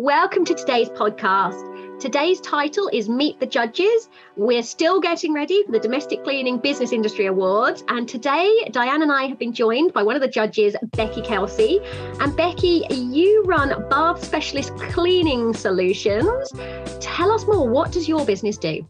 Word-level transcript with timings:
Welcome 0.00 0.44
to 0.44 0.54
today's 0.54 0.88
podcast. 0.90 1.98
Today's 1.98 2.40
title 2.40 2.88
is 2.92 3.08
Meet 3.08 3.40
the 3.40 3.46
Judges. 3.46 4.08
We're 4.36 4.62
still 4.62 5.00
getting 5.00 5.32
ready 5.32 5.64
for 5.64 5.72
the 5.72 5.80
Domestic 5.80 6.22
Cleaning 6.22 6.58
Business 6.58 6.92
Industry 6.92 7.26
Awards. 7.26 7.82
And 7.88 8.08
today, 8.08 8.68
Diane 8.70 9.02
and 9.02 9.10
I 9.10 9.24
have 9.24 9.40
been 9.40 9.52
joined 9.52 9.92
by 9.92 10.04
one 10.04 10.14
of 10.14 10.22
the 10.22 10.28
judges, 10.28 10.76
Beckie 10.92 11.24
Kelsey. 11.24 11.80
And 12.20 12.32
Beckie, 12.34 12.86
you 13.12 13.42
run 13.42 13.88
Bath 13.88 14.22
Specialist 14.22 14.72
Cleaning 14.76 15.52
Solutions. 15.52 16.52
Tell 17.00 17.32
us 17.32 17.44
more. 17.48 17.68
What 17.68 17.90
does 17.90 18.08
your 18.08 18.24
business 18.24 18.56
do? 18.56 18.86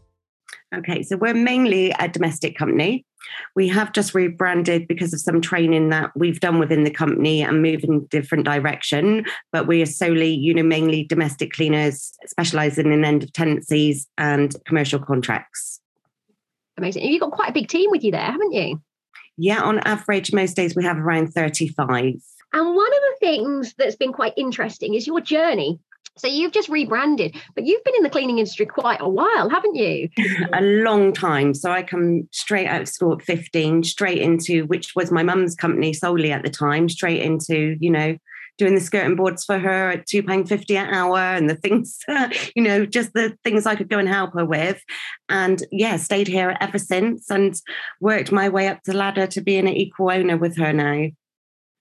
Okay, 0.75 1.01
so 1.01 1.17
we're 1.17 1.33
mainly 1.33 1.91
a 1.99 2.07
domestic 2.07 2.55
company. 2.55 3.05
We 3.55 3.67
have 3.69 3.91
just 3.91 4.13
rebranded 4.13 4.87
because 4.87 5.13
of 5.13 5.19
some 5.19 5.41
training 5.41 5.89
that 5.89 6.11
we've 6.15 6.39
done 6.39 6.59
within 6.59 6.83
the 6.83 6.91
company 6.91 7.41
and 7.41 7.61
moved 7.61 7.83
in 7.83 7.93
a 7.95 7.99
different 8.01 8.45
direction. 8.45 9.25
But 9.51 9.67
we 9.67 9.81
are 9.81 9.87
solely, 9.87 10.31
you 10.33 10.53
know, 10.53 10.63
mainly 10.63 11.03
domestic 11.03 11.53
cleaners 11.53 12.13
specializing 12.25 12.93
in 12.93 13.03
end 13.03 13.23
of 13.23 13.33
tenancies 13.33 14.07
and 14.17 14.55
commercial 14.65 14.99
contracts. 14.99 15.81
Amazing. 16.77 17.03
You've 17.03 17.21
got 17.21 17.31
quite 17.31 17.49
a 17.49 17.53
big 17.53 17.67
team 17.67 17.89
with 17.89 18.03
you 18.03 18.11
there, 18.11 18.21
haven't 18.21 18.53
you? 18.53 18.81
Yeah, 19.37 19.61
on 19.61 19.79
average, 19.79 20.31
most 20.33 20.55
days 20.55 20.75
we 20.75 20.83
have 20.83 20.97
around 20.97 21.33
35. 21.33 22.13
And 22.51 22.75
one 22.75 22.87
of 22.87 23.01
the 23.01 23.15
things 23.19 23.73
that's 23.77 23.95
been 23.95 24.13
quite 24.13 24.33
interesting 24.37 24.93
is 24.93 25.07
your 25.07 25.21
journey 25.21 25.79
so 26.17 26.27
you've 26.27 26.51
just 26.51 26.69
rebranded, 26.69 27.35
but 27.55 27.65
you've 27.65 27.83
been 27.83 27.95
in 27.95 28.03
the 28.03 28.09
cleaning 28.09 28.39
industry 28.39 28.65
quite 28.65 28.99
a 29.01 29.09
while, 29.09 29.49
haven't 29.49 29.75
you? 29.75 30.09
a 30.53 30.61
long 30.61 31.13
time. 31.13 31.53
So 31.53 31.71
I 31.71 31.83
come 31.83 32.27
straight 32.31 32.67
out 32.67 32.81
of 32.81 32.89
school 32.89 33.13
at 33.13 33.21
15, 33.21 33.83
straight 33.83 34.21
into 34.21 34.65
which 34.65 34.95
was 34.95 35.11
my 35.11 35.23
mum's 35.23 35.55
company 35.55 35.93
solely 35.93 36.31
at 36.31 36.43
the 36.43 36.49
time, 36.49 36.89
straight 36.89 37.21
into, 37.21 37.77
you 37.79 37.89
know, 37.89 38.17
doing 38.59 38.75
the 38.75 38.81
skirting 38.81 39.15
boards 39.15 39.45
for 39.45 39.57
her 39.57 39.91
at 39.91 40.05
two 40.05 40.21
pound 40.21 40.47
fifty 40.49 40.75
an 40.75 40.93
hour 40.93 41.17
and 41.17 41.49
the 41.49 41.55
things, 41.63 41.97
you 42.55 42.61
know, 42.61 42.85
just 42.85 43.13
the 43.13 43.35
things 43.43 43.65
I 43.65 43.75
could 43.75 43.89
go 43.89 43.97
and 43.97 44.07
help 44.07 44.33
her 44.33 44.45
with. 44.45 44.83
And 45.29 45.63
yeah, 45.71 45.95
stayed 45.95 46.27
here 46.27 46.55
ever 46.59 46.77
since 46.77 47.31
and 47.31 47.55
worked 48.01 48.31
my 48.31 48.49
way 48.49 48.67
up 48.67 48.83
the 48.83 48.93
ladder 48.93 49.25
to 49.27 49.41
being 49.41 49.67
an 49.67 49.73
equal 49.73 50.11
owner 50.11 50.37
with 50.37 50.57
her 50.57 50.73
now. 50.73 51.07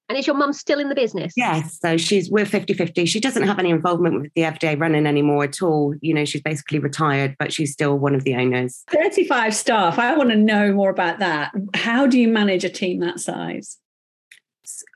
And 0.08 0.16
is 0.16 0.26
your 0.26 0.36
mum 0.36 0.52
still 0.52 0.80
in 0.80 0.88
the 0.88 0.94
business? 0.94 1.34
Yes. 1.36 1.78
So 1.80 1.96
she's 1.96 2.30
we're 2.30 2.46
50-50. 2.46 3.06
She 3.06 3.20
doesn't 3.20 3.42
have 3.42 3.58
any 3.58 3.70
involvement 3.70 4.22
with 4.22 4.32
the 4.34 4.42
FDA 4.42 4.78
running 4.80 5.06
anymore 5.06 5.44
at 5.44 5.60
all. 5.60 5.94
You 6.00 6.14
know, 6.14 6.24
she's 6.24 6.40
basically 6.40 6.78
retired, 6.78 7.36
but 7.38 7.52
she's 7.52 7.72
still 7.72 7.98
one 7.98 8.14
of 8.14 8.24
the 8.24 8.34
owners. 8.34 8.84
35 8.90 9.54
staff. 9.54 9.98
I 9.98 10.16
want 10.16 10.30
to 10.30 10.36
know 10.36 10.72
more 10.72 10.90
about 10.90 11.18
that. 11.18 11.52
How 11.74 12.06
do 12.06 12.18
you 12.18 12.28
manage 12.28 12.64
a 12.64 12.70
team 12.70 13.00
that 13.00 13.20
size? 13.20 13.78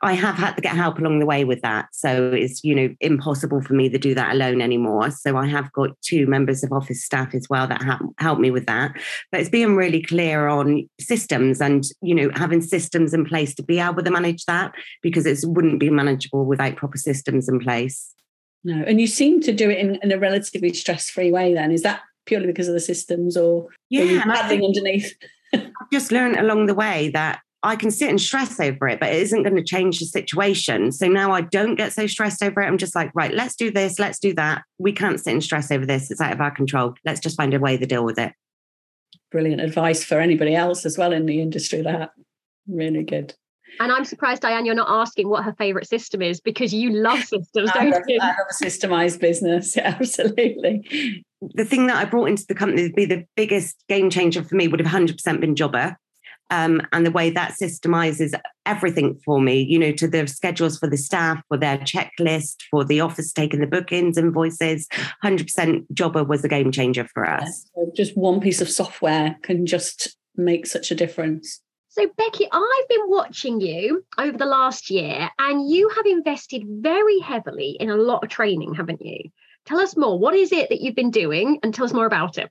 I 0.03 0.15
have 0.15 0.37
had 0.37 0.53
to 0.57 0.63
get 0.63 0.75
help 0.75 0.99
along 0.99 1.19
the 1.19 1.27
way 1.27 1.45
with 1.45 1.61
that. 1.63 1.89
So 1.93 2.33
it's, 2.33 2.63
you 2.65 2.75
know, 2.75 2.95
impossible 3.01 3.63
for 3.63 3.75
me 3.75 3.89
to 3.89 3.99
do 3.99 4.15
that 4.15 4.33
alone 4.33 4.61
anymore. 4.61 5.11
So 5.11 5.37
I 5.37 5.47
have 5.47 5.73
got 5.73 6.01
two 6.03 6.27
members 6.27 6.63
of 6.63 6.73
office 6.73 7.05
staff 7.05 7.35
as 7.35 7.47
well 7.49 7.67
that 7.67 7.83
have 7.83 8.01
helped 8.19 8.41
me 8.41 8.51
with 8.51 8.67
that. 8.67 8.93
But 9.31 9.41
it's 9.41 9.51
being 9.51 9.77
really 9.77 10.03
clear 10.03 10.49
on 10.49 10.89
systems 11.01 11.61
and, 11.61 11.85
you 12.03 12.15
know, 12.15 12.31
having 12.35 12.61
systems 12.61 13.15
in 13.15 13.25
place 13.25 13.55
to 13.57 13.63
be 13.63 13.79
able 13.79 14.03
to 14.03 14.11
manage 14.11 14.45
that 14.47 14.73
because 15.03 15.27
it 15.27 15.39
wouldn't 15.45 15.81
be 15.81 15.91
manageable 15.91 16.45
without 16.45 16.77
proper 16.77 16.99
systems 16.99 17.49
in 17.49 17.59
place. 17.59 18.15
No. 18.65 18.85
And 18.87 19.01
you 19.01 19.07
seem 19.07 19.41
to 19.43 19.53
do 19.53 19.71
it 19.71 19.79
in, 19.79 19.97
in 20.03 20.13
a 20.13 20.19
relatively 20.19 20.73
stress 20.75 21.11
free 21.11 21.33
way 21.33 21.55
then. 21.55 21.73
Is 21.73 21.83
that 21.83 22.03
purely 22.27 22.47
because 22.47 22.69
of 22.69 22.75
the 22.75 22.81
systems 22.81 23.37
or 23.37 23.69
yeah, 23.91 24.23
paddling 24.23 24.65
underneath? 24.65 25.15
I've 25.55 25.91
just 25.93 26.13
learned 26.13 26.37
along 26.37 26.67
the 26.67 26.75
way 26.75 27.11
that 27.11 27.41
I 27.65 27.77
can 27.77 27.91
sit 27.91 28.11
and 28.11 28.21
stress 28.21 28.59
over 28.59 28.89
it, 28.89 28.99
but 28.99 29.11
it 29.11 29.23
isn't 29.23 29.45
going 29.45 29.55
to 29.55 29.63
change 29.63 30.01
the 30.01 30.07
situation. 30.07 30.91
So 30.91 31.07
now 31.07 31.31
I 31.31 31.43
don't 31.43 31.77
get 31.77 31.93
so 31.93 32.07
stressed 32.09 32.43
over 32.43 32.61
it. 32.61 32.67
I'm 32.67 32.79
just 32.79 32.95
like, 32.95 33.11
right, 33.15 33.33
let's 33.33 33.55
do 33.55 33.71
this, 33.71 33.99
let's 33.99 34.19
do 34.19 34.35
that. 34.35 34.63
We 34.79 34.93
can't 34.93 35.21
sit 35.21 35.33
and 35.33 35.45
stress 35.45 35.71
over 35.71 35.87
this. 35.87 36.11
It's 36.11 36.21
out 36.21 36.33
of 36.33 36.41
our 36.41 36.51
control. 36.51 36.95
Let's 37.05 37.21
just 37.21 37.37
find 37.37 37.55
a 37.55 37.61
way 37.61 37.77
to 37.77 37.87
deal 37.87 38.05
with 38.05 38.19
it. 38.19 38.33
Brilliant 39.31 39.61
advice 39.61 40.05
for 40.05 40.19
anybody 40.19 40.57
else 40.57 40.85
as 40.85 40.99
well 40.99 41.13
in 41.13 41.27
the 41.27 41.41
industry. 41.41 41.83
That 41.83 42.11
really 42.67 43.05
good. 43.05 43.35
And 43.81 43.91
I'm 43.91 44.05
surprised, 44.05 44.43
Diane, 44.43 44.67
you're 44.67 44.75
not 44.75 44.91
asking 44.91 45.29
what 45.29 45.45
her 45.45 45.55
favorite 45.57 45.89
system 45.89 46.21
is 46.21 46.41
because 46.41 46.75
you 46.75 46.91
love 46.91 47.21
systems, 47.25 47.71
I 47.75 47.87
love, 47.87 48.03
you? 48.07 48.19
I 48.21 48.29
love 48.29 48.47
a 48.51 48.65
systemized 48.65 49.21
business. 49.21 49.77
Yeah, 49.77 49.97
absolutely. 50.01 51.25
The 51.41 51.65
thing 51.65 51.87
that 51.87 51.97
I 51.97 52.05
brought 52.05 52.29
into 52.29 52.45
the 52.47 52.55
company 52.55 52.89
to 52.89 52.95
be 52.95 53.05
the 53.05 53.25
biggest 53.37 53.83
game 53.89 54.11
changer 54.11 54.43
for 54.43 54.57
me 54.57 54.69
would 54.69 54.81
have 54.81 54.93
100% 54.93 55.41
been 55.41 55.57
Jobber 55.57 55.97
um, 56.53 56.83
and 56.93 57.07
the 57.07 57.11
way 57.11 57.31
that 57.31 57.55
systemizes 57.61 58.39
everything 58.67 59.19
for 59.25 59.41
me, 59.41 59.63
you 59.63 59.79
know, 59.79 59.91
to 59.93 60.07
the 60.07 60.27
schedules 60.27 60.79
for 60.79 60.87
the 60.87 60.99
staff, 60.99 61.43
for 61.49 61.57
their 61.57 61.79
checklist, 61.79 62.57
for 62.71 62.85
the 62.85 63.01
office 63.01 63.33
taking 63.33 63.61
the 63.61 63.67
bookings, 63.67 64.19
and 64.19 64.27
invoices. 64.27 64.87
100% 65.25 65.87
Jobber 65.95 66.23
was 66.23 66.45
a 66.45 66.49
game 66.49 66.71
changer 66.71 67.09
for 67.15 67.29
us. 67.29 67.67
Yeah, 67.75 67.85
so 67.85 67.93
just 67.97 68.17
one 68.19 68.39
piece 68.39 68.61
of 68.61 68.69
software 68.69 69.35
can 69.43 69.65
just 69.65 70.15
make 70.37 70.67
such 70.67 70.91
a 70.91 70.95
difference. 70.95 71.63
So, 71.89 72.07
Beckie, 72.07 72.49
I've 72.53 72.89
been 72.89 73.09
watching 73.09 73.61
you 73.63 74.05
over 74.19 74.37
the 74.37 74.45
last 74.45 74.91
year, 74.91 75.31
and 75.39 75.71
you 75.71 75.89
have 75.89 76.07
invested 76.07 76.65
very 76.67 77.19
heavily 77.21 77.79
in 77.81 77.89
a 77.89 77.97
lot 77.97 78.23
of 78.25 78.29
training, 78.29 78.75
haven't 78.75 79.01
you? 79.03 79.31
Tell 79.65 79.81
us 79.81 79.97
more. 79.97 80.19
What 80.19 80.35
is 80.35 80.53
it 80.53 80.69
that 80.69 80.83
you've 80.83 80.95
been 80.95 81.11
doing, 81.11 81.61
and 81.63 81.75
tell 81.75 81.87
us 81.87 81.95
more 81.95 82.07
about 82.07 82.37
it. 82.37 82.51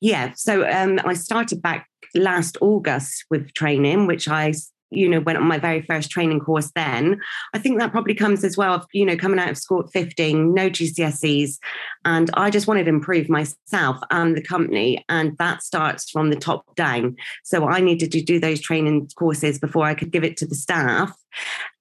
Yeah, 0.00 0.32
so 0.34 0.68
um, 0.68 1.00
I 1.04 1.14
started 1.14 1.62
back 1.62 1.88
last 2.14 2.56
August 2.60 3.24
with 3.30 3.52
training, 3.54 4.06
which 4.06 4.28
I 4.28 4.52
you 4.96 5.08
know 5.08 5.20
went 5.20 5.38
on 5.38 5.44
my 5.44 5.58
very 5.58 5.82
first 5.82 6.10
training 6.10 6.40
course 6.40 6.70
then. 6.74 7.20
I 7.52 7.58
think 7.58 7.78
that 7.78 7.92
probably 7.92 8.14
comes 8.14 8.44
as 8.44 8.56
well 8.56 8.86
you 8.92 9.04
know 9.04 9.16
coming 9.16 9.38
out 9.38 9.50
of 9.50 9.58
school 9.58 9.80
at 9.80 9.92
15 9.92 10.54
no 10.54 10.70
gcse's 10.70 11.58
and 12.04 12.30
i 12.34 12.50
just 12.50 12.66
wanted 12.66 12.84
to 12.84 12.90
improve 12.90 13.28
myself 13.28 13.98
and 14.10 14.36
the 14.36 14.42
company 14.42 15.04
and 15.08 15.36
that 15.38 15.62
starts 15.62 16.10
from 16.10 16.30
the 16.30 16.36
top 16.36 16.74
down. 16.76 17.16
So 17.42 17.66
i 17.66 17.80
needed 17.80 18.12
to 18.12 18.22
do 18.22 18.38
those 18.38 18.60
training 18.60 19.08
courses 19.16 19.58
before 19.58 19.84
i 19.84 19.94
could 19.94 20.10
give 20.10 20.24
it 20.24 20.36
to 20.38 20.46
the 20.46 20.54
staff. 20.54 21.16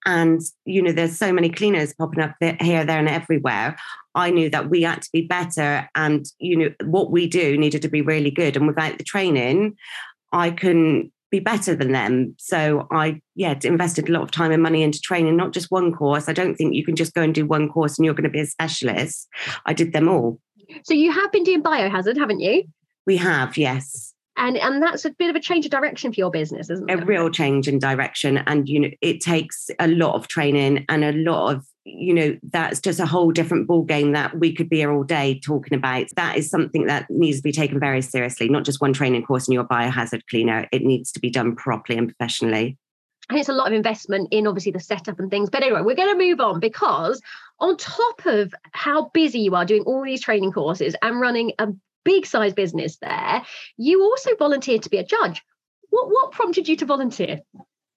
And 0.06 0.42
you 0.66 0.82
know 0.82 0.92
there's 0.92 1.18
so 1.18 1.32
many 1.32 1.50
cleaners 1.50 1.94
popping 1.94 2.24
up 2.24 2.36
here 2.40 2.84
there 2.86 3.00
and 3.00 3.10
everywhere. 3.10 3.78
I 4.16 4.30
knew 4.30 4.50
that 4.50 4.70
we 4.70 4.82
had 4.84 5.02
to 5.02 5.10
be 5.12 5.22
better 5.22 5.90
and 5.96 6.26
you 6.40 6.58
know 6.58 6.70
what 6.84 7.12
we 7.12 7.28
do 7.28 7.58
needed 7.58 7.82
to 7.84 7.90
be 7.90 8.02
really 8.02 8.32
good. 8.32 8.56
And 8.56 8.68
without 8.68 8.98
the 8.98 9.04
training 9.04 9.76
I 10.34 10.50
couldn't 10.50 11.12
be 11.34 11.40
better 11.40 11.76
than 11.76 11.92
them. 11.92 12.36
So 12.38 12.88
I, 12.92 13.20
yeah, 13.36 13.58
invested 13.64 14.08
a 14.08 14.12
lot 14.12 14.22
of 14.22 14.30
time 14.30 14.52
and 14.52 14.62
money 14.62 14.84
into 14.84 15.02
training, 15.02 15.36
not 15.36 15.52
just 15.52 15.72
one 15.72 15.92
course. 15.92 16.30
I 16.30 16.34
don't 16.34 16.56
think 16.56 16.76
you 16.76 16.86
can 16.86 16.96
just 16.96 17.16
go 17.16 17.24
and 17.24 17.34
do 17.34 17.46
one 17.46 17.68
course 17.68 17.98
and 17.98 18.06
you're 18.06 18.14
going 18.14 18.24
to 18.24 18.30
be 18.30 18.40
a 18.40 18.46
specialist. 18.46 19.28
I 19.66 19.74
did 19.74 19.94
them 19.94 20.08
all. 20.08 20.40
So 20.84 20.94
you 20.94 21.12
have 21.12 21.32
been 21.32 21.44
doing 21.44 21.64
biohazard, 21.64 22.18
haven't 22.18 22.40
you? 22.40 22.66
We 23.08 23.18
have, 23.18 23.58
yes 23.58 24.14
and 24.38 24.58
and 24.58 24.82
that's 24.82 25.06
a 25.06 25.12
bit 25.12 25.30
of 25.30 25.36
a 25.36 25.40
change 25.40 25.66
of 25.66 25.72
direction 25.72 26.12
for 26.12 26.20
your 26.20 26.32
business 26.32 26.70
isn't 26.70 26.90
it 26.90 27.04
a 27.04 27.06
real 27.06 27.30
change 27.30 27.68
in 27.68 27.78
direction 27.78 28.38
and 28.48 28.68
you 28.68 28.80
know 28.80 28.90
it 29.02 29.22
takes 29.22 29.70
a 29.80 29.88
lot 29.88 30.16
of 30.16 30.28
training 30.28 30.86
and 30.90 31.04
a 31.04 31.12
lot 31.12 31.54
of 31.54 31.66
you 31.86 32.14
know 32.14 32.38
that's 32.52 32.80
just 32.80 33.00
a 33.00 33.06
whole 33.06 33.32
different 33.32 33.68
ball 33.68 33.84
game 33.84 34.14
that 34.14 34.38
we 34.40 34.54
could 34.54 34.70
be 34.70 34.78
here 34.78 34.92
all 34.92 35.04
day 35.04 35.40
talking 35.40 35.78
about 35.78 36.08
that 36.16 36.38
is 36.38 36.50
something 36.50 36.86
that 36.86 37.10
needs 37.10 37.38
to 37.38 37.44
be 37.44 37.52
taken 37.52 37.80
very 37.80 38.02
seriously 38.02 38.48
not 38.48 38.64
just 38.64 38.82
one 38.82 38.94
training 38.94 39.24
course 39.24 39.48
and 39.48 39.54
you're 39.54 39.64
a 39.64 39.68
biohazard 39.68 40.22
cleaner 40.30 40.68
it 40.72 40.82
needs 40.82 41.12
to 41.12 41.20
be 41.20 41.30
done 41.30 41.56
properly 41.56 41.98
and 41.98 42.08
professionally 42.08 42.78
and 43.30 43.40
it's 43.40 43.50
a 43.50 43.54
lot 43.54 43.68
of 43.68 43.74
investment 43.74 44.30
in 44.32 44.48
obviously 44.48 44.74
the 44.74 44.82
setup 44.82 45.18
and 45.18 45.32
things. 45.32 45.50
But 45.50 45.64
anyway, 45.64 45.82
we're 45.82 45.96
going 45.96 46.18
to 46.18 46.24
move 46.28 46.42
on 46.42 46.60
because 46.60 47.22
on 47.60 47.78
top 47.78 48.26
of 48.26 48.54
how 48.74 49.12
busy 49.14 49.40
you 49.40 49.56
are 49.56 49.64
doing 49.64 49.84
all 49.84 50.04
these 50.04 50.22
training 50.22 50.52
courses 50.52 50.94
and 51.02 51.22
running 51.22 51.54
a 51.58 51.70
big 52.04 52.26
size 52.26 52.54
business 52.54 52.98
there. 52.98 53.44
You 53.78 54.04
also 54.04 54.36
volunteered 54.36 54.84
to 54.84 54.90
be 54.90 54.98
a 54.98 55.06
judge. 55.06 55.42
What, 55.90 56.10
what 56.10 56.32
prompted 56.32 56.68
you 56.68 56.76
to 56.78 56.86
volunteer? 56.86 57.40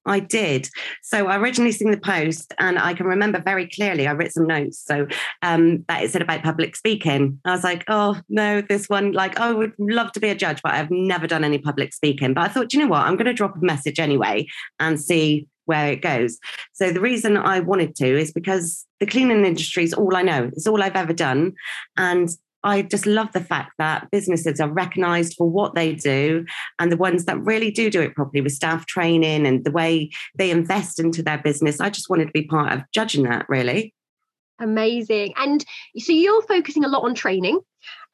I 0.06 0.20
did. 0.20 0.68
So 1.02 1.26
I 1.26 1.36
originally 1.36 1.72
seen 1.72 1.90
the 1.90 1.98
post, 1.98 2.54
and 2.58 2.78
I 2.78 2.94
can 2.94 3.06
remember 3.06 3.40
very 3.40 3.68
clearly. 3.68 4.06
I 4.06 4.12
wrote 4.12 4.32
some 4.32 4.46
notes. 4.46 4.82
So 4.84 5.06
um, 5.42 5.84
that 5.88 6.04
it 6.04 6.10
said 6.10 6.22
about 6.22 6.42
public 6.42 6.76
speaking. 6.76 7.40
I 7.44 7.50
was 7.52 7.64
like, 7.64 7.84
oh 7.88 8.20
no, 8.28 8.60
this 8.60 8.88
one. 8.88 9.12
Like, 9.12 9.38
I 9.38 9.52
would 9.52 9.72
love 9.78 10.12
to 10.12 10.20
be 10.20 10.28
a 10.28 10.34
judge, 10.34 10.60
but 10.62 10.74
I've 10.74 10.90
never 10.90 11.26
done 11.26 11.44
any 11.44 11.58
public 11.58 11.92
speaking. 11.92 12.34
But 12.34 12.42
I 12.42 12.48
thought, 12.48 12.72
you 12.72 12.80
know 12.80 12.88
what? 12.88 13.02
I'm 13.02 13.16
going 13.16 13.26
to 13.26 13.32
drop 13.32 13.56
a 13.56 13.64
message 13.64 13.98
anyway 13.98 14.46
and 14.78 15.00
see 15.00 15.48
where 15.66 15.90
it 15.92 16.00
goes. 16.00 16.38
So 16.72 16.92
the 16.92 17.00
reason 17.00 17.36
I 17.36 17.60
wanted 17.60 17.96
to 17.96 18.06
is 18.06 18.32
because 18.32 18.86
the 19.00 19.06
cleaning 19.06 19.44
industry 19.44 19.84
is 19.84 19.92
all 19.92 20.16
I 20.16 20.22
know. 20.22 20.50
It's 20.54 20.66
all 20.66 20.82
I've 20.82 20.96
ever 20.96 21.12
done, 21.12 21.54
and 21.96 22.30
I 22.66 22.82
just 22.82 23.06
love 23.06 23.30
the 23.32 23.40
fact 23.40 23.74
that 23.78 24.10
businesses 24.10 24.60
are 24.60 24.68
recognized 24.68 25.36
for 25.38 25.48
what 25.48 25.76
they 25.76 25.94
do 25.94 26.44
and 26.80 26.90
the 26.90 26.96
ones 26.96 27.24
that 27.26 27.40
really 27.40 27.70
do 27.70 27.90
do 27.90 28.02
it 28.02 28.16
properly 28.16 28.40
with 28.40 28.52
staff 28.52 28.86
training 28.86 29.46
and 29.46 29.64
the 29.64 29.70
way 29.70 30.10
they 30.34 30.50
invest 30.50 30.98
into 30.98 31.22
their 31.22 31.38
business. 31.38 31.80
I 31.80 31.90
just 31.90 32.10
wanted 32.10 32.26
to 32.26 32.32
be 32.32 32.44
part 32.44 32.72
of 32.72 32.82
judging 32.92 33.22
that 33.22 33.46
really. 33.48 33.94
Amazing. 34.58 35.34
And 35.36 35.64
so 35.96 36.12
you're 36.12 36.42
focusing 36.42 36.84
a 36.84 36.88
lot 36.88 37.04
on 37.04 37.14
training. 37.14 37.60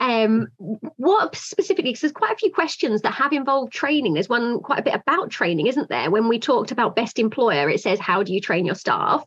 Um, 0.01 0.49
what 0.59 1.35
specifically, 1.35 1.91
because 1.91 2.03
there's 2.03 2.13
quite 2.13 2.33
a 2.33 2.37
few 2.37 2.53
questions 2.53 3.01
that 3.03 3.15
have 3.15 3.33
involved 3.33 3.73
training. 3.73 4.13
There's 4.13 4.29
one 4.29 4.61
quite 4.61 4.81
a 4.81 4.83
bit 4.83 4.95
about 4.95 5.31
training, 5.31 5.69
isn't 5.69 5.89
there? 5.89 6.11
When 6.11 6.29
we 6.29 6.39
talked 6.39 6.73
about 6.73 6.97
best 6.97 7.19
employer, 7.19 7.71
it 7.71 7.81
says, 7.81 7.99
How 7.99 8.23
do 8.23 8.35
you 8.35 8.41
train 8.41 8.67
your 8.67 8.75
staff? 8.75 9.25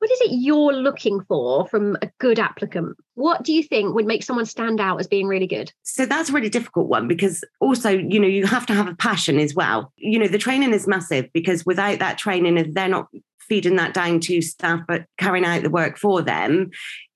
What 0.00 0.10
is 0.10 0.20
it 0.22 0.30
you're 0.32 0.72
looking 0.72 1.20
for 1.28 1.66
from 1.68 1.98
a 2.00 2.10
good 2.18 2.38
applicant? 2.38 2.96
What 3.16 3.42
do 3.42 3.52
you 3.52 3.62
think 3.62 3.94
would 3.94 4.06
make 4.06 4.24
someone 4.24 4.46
stand 4.46 4.80
out 4.80 4.98
as 4.98 5.06
being 5.06 5.26
really 5.26 5.46
good? 5.46 5.74
So 5.82 6.06
that's 6.06 6.30
a 6.30 6.32
really 6.32 6.48
difficult 6.48 6.88
one 6.88 7.06
because 7.06 7.44
also, 7.60 7.90
you 7.90 8.18
know, 8.18 8.26
you 8.26 8.46
have 8.46 8.64
to 8.66 8.72
have 8.72 8.88
a 8.88 8.94
passion 8.94 9.38
as 9.38 9.54
well. 9.54 9.92
You 9.96 10.18
know, 10.18 10.26
the 10.26 10.38
training 10.38 10.72
is 10.72 10.88
massive 10.88 11.30
because 11.34 11.66
without 11.66 11.98
that 11.98 12.16
training, 12.16 12.56
if 12.56 12.72
they're 12.72 12.88
not 12.88 13.08
feeding 13.50 13.76
that 13.76 13.92
down 13.92 14.20
to 14.20 14.40
staff 14.40 14.80
but 14.88 15.04
carrying 15.18 15.44
out 15.44 15.62
the 15.62 15.68
work 15.68 15.98
for 15.98 16.22
them 16.22 16.70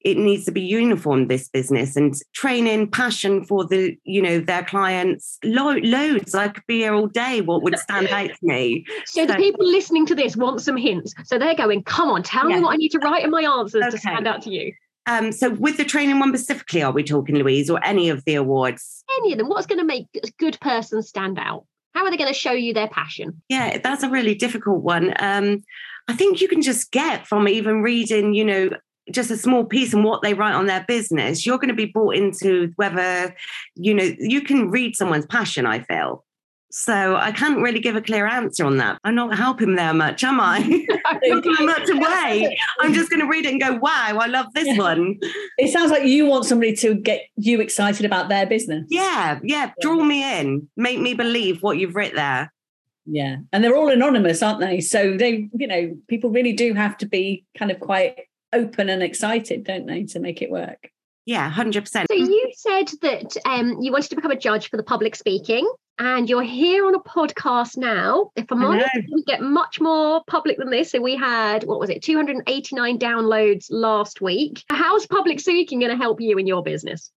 it 0.05 0.19
needs 0.19 0.45
to 0.45 0.53
be 0.53 0.61
uniform 0.61 1.29
this 1.29 1.49
business 1.49 1.97
and 1.97 2.15
training 2.35 2.91
passion 2.91 3.43
for 3.43 3.65
the 3.65 3.97
you 4.05 4.21
know 4.21 4.39
their 4.39 4.63
clients 4.63 5.39
lo- 5.43 5.79
loads. 5.83 6.35
I 6.35 6.49
could 6.49 6.67
be 6.67 6.81
here 6.81 6.95
all 6.95 7.07
day 7.07 7.41
what 7.41 7.63
would 7.63 7.79
stand 7.79 8.09
out 8.09 8.29
to 8.29 8.39
me. 8.43 8.85
So, 9.07 9.23
so, 9.23 9.27
the 9.27 9.35
people 9.35 9.67
listening 9.67 10.07
to 10.07 10.15
this 10.15 10.37
want 10.37 10.61
some 10.61 10.77
hints. 10.77 11.15
So 11.25 11.39
they're 11.39 11.55
going 11.55 11.83
come 11.85 12.11
on 12.11 12.23
tell 12.23 12.49
yeah. 12.49 12.57
me 12.57 12.63
what 12.63 12.75
i 12.75 12.77
need 12.77 12.91
to 12.91 12.99
write 12.99 13.25
in 13.25 13.31
my 13.31 13.43
answers 13.43 13.83
okay. 13.83 13.91
to 13.91 13.99
stand 13.99 14.29
out 14.29 14.43
to 14.43 14.51
you. 14.51 14.73
Um, 15.07 15.33
so 15.33 15.51
with 15.51 15.77
the 15.77 15.85
training 15.85 16.19
one 16.19 16.31
specifically 16.31 16.83
are 16.83 16.93
we 16.93 17.03
talking 17.03 17.37
louise 17.37 17.69
or 17.69 17.85
any 17.85 18.11
of 18.11 18.25
the 18.25 18.35
awards? 18.35 19.05
Any 19.19 19.33
of 19.33 19.39
them. 19.39 19.49
What's 19.49 19.67
going 19.67 19.81
to 19.81 19.85
make 19.85 20.07
a 20.17 20.31
good 20.39 20.59
person 20.61 21.03
stand 21.03 21.39
out? 21.39 21.67
How 21.95 22.05
are 22.05 22.11
they 22.11 22.17
going 22.17 22.33
to 22.33 22.39
show 22.39 22.53
you 22.53 22.75
their 22.75 22.89
passion? 22.89 23.43
Yeah 23.49 23.79
that's 23.79 24.03
a 24.03 24.11
really 24.11 24.35
difficult 24.35 24.83
one. 24.83 25.15
Um, 25.19 25.63
i 26.09 26.13
think 26.13 26.41
you 26.41 26.49
can 26.49 26.63
just 26.63 26.91
get 26.91 27.27
from 27.27 27.49
even 27.49 27.83
reading 27.83 28.35
you 28.35 28.45
know 28.45 28.71
just 29.11 29.31
a 29.31 29.37
small 29.37 29.65
piece 29.65 29.93
and 29.93 30.05
what 30.05 30.23
they 30.23 30.35
write 30.35 30.55
on 30.55 30.67
their 30.67 30.85
business, 30.87 31.45
you're 31.45 31.59
going 31.59 31.69
to 31.69 31.75
be 31.75 31.87
brought 31.87 32.17
into 32.17 32.73
whether, 32.77 33.35
you 33.75 33.93
know, 33.93 34.11
you 34.19 34.41
can 34.41 34.71
read 34.71 34.97
someone's 34.97 35.27
passion, 35.27 35.67
I 35.67 35.81
feel. 35.81 36.25
So 36.77 37.15
I 37.15 37.31
can't 37.31 37.61
really 37.61 37.79
give 37.79 37.95
a 37.95 38.03
clear 38.03 38.27
answer 38.27 38.65
on 38.65 38.79
that. 38.79 38.99
I'm 39.05 39.15
not 39.15 39.37
helping 39.37 39.77
there 39.77 39.95
much, 39.95 40.25
am 40.25 40.41
I? 40.41 40.59
I'm 41.07 41.67
much 41.67 41.89
away. 41.89 42.59
I'm 42.81 42.93
just 42.93 43.11
going 43.11 43.21
to 43.21 43.29
read 43.29 43.47
it 43.47 43.53
and 43.53 43.61
go, 43.61 43.75
wow, 43.75 44.19
I 44.21 44.27
love 44.27 44.47
this 44.55 44.67
yeah. 44.67 44.79
one. 44.79 45.21
It 45.57 45.73
sounds 45.73 45.93
like 45.93 46.05
you 46.05 46.27
want 46.27 46.47
somebody 46.47 46.75
to 46.77 46.95
get 46.95 47.27
you 47.37 47.61
excited 47.61 48.05
about 48.05 48.29
their 48.29 48.45
business. 48.45 48.87
Yeah, 48.91 49.39
yeah. 49.45 49.71
Draw 49.83 50.03
me 50.03 50.41
in, 50.41 50.69
make 50.77 50.99
me 50.99 51.15
believe 51.15 51.63
what 51.63 51.79
you've 51.79 51.95
written 51.95 52.17
there. 52.17 52.53
Yeah. 53.07 53.37
And 53.53 53.63
they're 53.63 53.77
all 53.77 53.91
anonymous, 53.91 54.43
aren't 54.43 54.61
they? 54.61 54.81
So 54.81 55.17
they, 55.17 55.49
you 55.53 55.67
know, 55.67 55.97
people 56.09 56.31
really 56.31 56.53
do 56.53 56.75
have 56.75 56.97
to 56.99 57.07
be 57.07 57.45
kind 57.57 57.71
of 57.71 57.81
quite 57.81 58.17
open 58.53 58.89
and 58.89 59.03
excited, 59.03 59.65
don't 59.65 59.87
they, 59.87 60.05
to 60.05 60.21
make 60.21 60.43
it 60.43 60.51
work? 60.51 60.91
Yeah, 61.27 61.51
100%. 61.51 61.87
So 61.87 62.15
you 62.15 62.53
said 62.55 62.89
that 63.01 63.37
um, 63.47 63.79
you 63.81 63.93
wanted 63.93 64.11
to 64.11 64.17
become 64.17 64.31
a 64.31 64.39
judge 64.39 64.69
for 64.69 64.77
the 64.77 64.83
public 64.83 65.17
speaking 65.17 65.71
and 65.99 66.29
you're 66.29 66.43
here 66.43 66.87
on 66.87 66.95
a 66.95 67.01
podcast 67.01 67.77
now. 67.77 68.31
If 68.37 68.51
I'm 68.51 68.65
honest, 68.65 68.91
we 69.13 69.23
get 69.25 69.41
much 69.41 69.81
more 69.81 70.23
public 70.27 70.59
than 70.59 70.71
this. 70.71 70.91
So 70.91 71.01
we 71.01 71.17
had, 71.17 71.65
what 71.65 71.79
was 71.79 71.89
it, 71.89 72.03
289 72.03 72.99
downloads 72.99 73.67
last 73.71 74.21
week. 74.21 74.65
How's 74.69 75.07
public 75.07 75.41
speaking 75.41 75.79
going 75.79 75.93
to 75.93 75.97
help 75.97 76.21
you 76.21 76.37
in 76.37 76.47
your 76.47 76.63
business? 76.63 77.11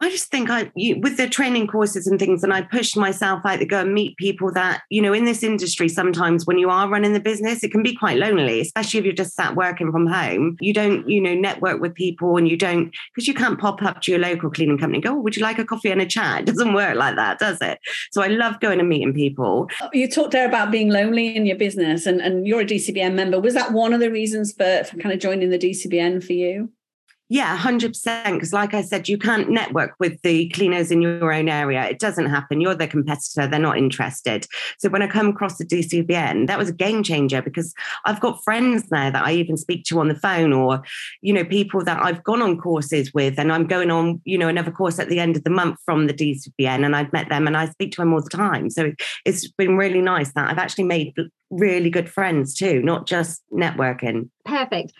I 0.00 0.10
just 0.10 0.30
think 0.30 0.50
I, 0.50 0.70
you, 0.74 1.00
with 1.00 1.16
the 1.16 1.28
training 1.28 1.66
courses 1.66 2.06
and 2.06 2.18
things, 2.18 2.42
and 2.42 2.52
I 2.52 2.62
pushed 2.62 2.96
myself 2.96 3.40
out 3.44 3.60
to 3.60 3.64
go 3.64 3.80
and 3.80 3.94
meet 3.94 4.16
people 4.16 4.52
that, 4.52 4.82
you 4.90 5.00
know, 5.00 5.12
in 5.12 5.24
this 5.24 5.42
industry, 5.42 5.88
sometimes 5.88 6.46
when 6.46 6.58
you 6.58 6.68
are 6.68 6.88
running 6.88 7.12
the 7.12 7.20
business, 7.20 7.62
it 7.62 7.70
can 7.70 7.82
be 7.82 7.94
quite 7.94 8.18
lonely, 8.18 8.60
especially 8.60 8.98
if 8.98 9.04
you're 9.04 9.14
just 9.14 9.34
sat 9.34 9.54
working 9.54 9.92
from 9.92 10.06
home. 10.06 10.56
You 10.60 10.74
don't, 10.74 11.08
you 11.08 11.20
know, 11.20 11.34
network 11.34 11.80
with 11.80 11.94
people 11.94 12.36
and 12.36 12.48
you 12.48 12.56
don't, 12.56 12.92
because 13.14 13.28
you 13.28 13.34
can't 13.34 13.58
pop 13.58 13.82
up 13.82 14.02
to 14.02 14.10
your 14.10 14.20
local 14.20 14.50
cleaning 14.50 14.78
company 14.78 14.98
and 14.98 15.04
go, 15.04 15.12
oh, 15.12 15.20
would 15.20 15.36
you 15.36 15.42
like 15.42 15.58
a 15.58 15.64
coffee 15.64 15.90
and 15.90 16.02
a 16.02 16.06
chat? 16.06 16.24
It 16.44 16.46
doesn't 16.46 16.74
work 16.74 16.96
like 16.96 17.16
that, 17.16 17.38
does 17.38 17.60
it? 17.62 17.78
So 18.10 18.22
I 18.22 18.26
love 18.26 18.60
going 18.60 18.78
and 18.78 18.88
meeting 18.88 19.14
people. 19.14 19.68
You 19.92 20.08
talked 20.08 20.32
there 20.32 20.46
about 20.46 20.70
being 20.70 20.90
lonely 20.90 21.34
in 21.34 21.46
your 21.46 21.56
business 21.56 22.04
and, 22.04 22.20
and 22.20 22.46
you're 22.46 22.60
a 22.60 22.66
DCBN 22.66 23.14
member. 23.14 23.40
Was 23.40 23.54
that 23.54 23.72
one 23.72 23.94
of 23.94 24.00
the 24.00 24.10
reasons 24.10 24.52
for, 24.52 24.84
for 24.84 24.96
kind 24.98 25.14
of 25.14 25.20
joining 25.20 25.50
the 25.50 25.58
DCBN 25.58 26.22
for 26.22 26.34
you? 26.34 26.70
Yeah, 27.30 27.56
100%. 27.56 28.34
Because, 28.34 28.52
like 28.52 28.74
I 28.74 28.82
said, 28.82 29.08
you 29.08 29.16
can't 29.16 29.48
network 29.48 29.94
with 29.98 30.20
the 30.22 30.50
cleaners 30.50 30.90
in 30.90 31.00
your 31.00 31.32
own 31.32 31.48
area. 31.48 31.84
It 31.84 31.98
doesn't 31.98 32.26
happen. 32.26 32.60
You're 32.60 32.74
the 32.74 32.86
competitor. 32.86 33.46
They're 33.46 33.58
not 33.58 33.78
interested. 33.78 34.46
So, 34.78 34.90
when 34.90 35.00
I 35.00 35.06
come 35.06 35.28
across 35.28 35.56
the 35.56 35.64
DCBN, 35.64 36.48
that 36.48 36.58
was 36.58 36.68
a 36.68 36.74
game 36.74 37.02
changer 37.02 37.40
because 37.40 37.72
I've 38.04 38.20
got 38.20 38.44
friends 38.44 38.84
there 38.90 39.10
that 39.10 39.24
I 39.24 39.32
even 39.32 39.56
speak 39.56 39.84
to 39.86 40.00
on 40.00 40.08
the 40.08 40.14
phone, 40.14 40.52
or, 40.52 40.82
you 41.22 41.32
know, 41.32 41.44
people 41.44 41.82
that 41.84 42.02
I've 42.02 42.22
gone 42.24 42.42
on 42.42 42.58
courses 42.58 43.12
with. 43.14 43.38
And 43.38 43.50
I'm 43.50 43.66
going 43.66 43.90
on, 43.90 44.20
you 44.24 44.36
know, 44.36 44.48
another 44.48 44.70
course 44.70 44.98
at 44.98 45.08
the 45.08 45.18
end 45.18 45.36
of 45.36 45.44
the 45.44 45.50
month 45.50 45.78
from 45.86 46.06
the 46.06 46.14
DCBN. 46.14 46.84
And 46.84 46.94
I've 46.94 47.12
met 47.12 47.30
them 47.30 47.46
and 47.46 47.56
I 47.56 47.70
speak 47.70 47.92
to 47.92 48.02
them 48.02 48.12
all 48.12 48.22
the 48.22 48.28
time. 48.28 48.68
So, 48.68 48.92
it's 49.24 49.50
been 49.50 49.78
really 49.78 50.02
nice 50.02 50.32
that 50.34 50.50
I've 50.50 50.58
actually 50.58 50.84
made 50.84 51.14
really 51.50 51.88
good 51.88 52.10
friends 52.10 52.54
too, 52.54 52.82
not 52.82 53.06
just 53.06 53.42
networking. 53.52 54.28
Perfect. 54.44 54.92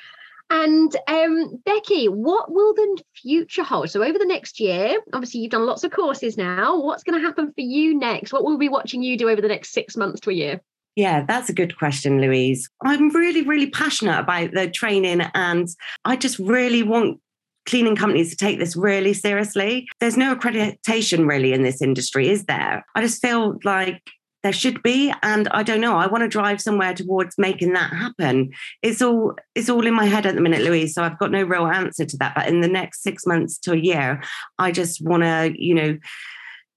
And 0.50 0.94
um, 1.08 1.62
Beckie, 1.66 2.08
what 2.08 2.52
will 2.52 2.74
the 2.74 3.02
future 3.14 3.62
hold? 3.62 3.90
So, 3.90 4.02
over 4.02 4.18
the 4.18 4.26
next 4.26 4.60
year, 4.60 4.98
obviously, 5.12 5.40
you've 5.40 5.50
done 5.50 5.66
lots 5.66 5.84
of 5.84 5.90
courses 5.90 6.36
now. 6.36 6.78
What's 6.80 7.02
going 7.02 7.20
to 7.20 7.26
happen 7.26 7.46
for 7.46 7.60
you 7.60 7.98
next? 7.98 8.32
What 8.32 8.44
will 8.44 8.58
we 8.58 8.66
be 8.66 8.70
watching 8.70 9.02
you 9.02 9.16
do 9.16 9.30
over 9.30 9.40
the 9.40 9.48
next 9.48 9.72
six 9.72 9.96
months 9.96 10.20
to 10.20 10.30
a 10.30 10.34
year? 10.34 10.60
Yeah, 10.96 11.24
that's 11.26 11.48
a 11.48 11.54
good 11.54 11.76
question, 11.76 12.20
Louise. 12.20 12.68
I'm 12.84 13.08
really, 13.10 13.42
really 13.42 13.70
passionate 13.70 14.18
about 14.18 14.52
the 14.52 14.70
training, 14.70 15.22
and 15.34 15.68
I 16.04 16.16
just 16.16 16.38
really 16.38 16.82
want 16.82 17.20
cleaning 17.66 17.96
companies 17.96 18.30
to 18.30 18.36
take 18.36 18.58
this 18.58 18.76
really 18.76 19.14
seriously. 19.14 19.86
There's 19.98 20.16
no 20.16 20.36
accreditation 20.36 21.26
really 21.26 21.52
in 21.52 21.62
this 21.62 21.80
industry, 21.80 22.28
is 22.28 22.44
there? 22.44 22.84
I 22.94 23.00
just 23.00 23.22
feel 23.22 23.58
like 23.64 24.02
there 24.44 24.52
should 24.52 24.80
be 24.82 25.12
and 25.22 25.48
i 25.48 25.64
don't 25.64 25.80
know 25.80 25.96
i 25.96 26.06
want 26.06 26.22
to 26.22 26.28
drive 26.28 26.60
somewhere 26.60 26.94
towards 26.94 27.36
making 27.36 27.72
that 27.72 27.90
happen. 27.90 28.52
It's 28.82 29.02
all 29.02 29.34
it's 29.56 29.68
all 29.68 29.86
in 29.86 29.94
my 29.94 30.04
head 30.04 30.26
at 30.26 30.36
the 30.36 30.40
minute 30.40 30.62
louise 30.62 30.94
so 30.94 31.02
i've 31.02 31.18
got 31.18 31.32
no 31.32 31.42
real 31.42 31.66
answer 31.66 32.04
to 32.04 32.16
that 32.18 32.34
but 32.36 32.46
in 32.46 32.60
the 32.60 32.68
next 32.68 33.02
six 33.02 33.26
months 33.26 33.58
to 33.60 33.72
a 33.72 33.76
year 33.76 34.22
i 34.58 34.70
just 34.70 35.02
want 35.02 35.24
to 35.24 35.52
you 35.56 35.74
know 35.74 35.98